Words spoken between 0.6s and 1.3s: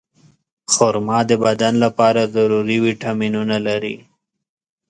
خرما